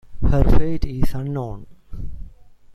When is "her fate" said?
0.31-0.83